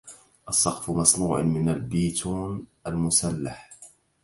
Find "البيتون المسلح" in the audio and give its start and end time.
1.69-3.69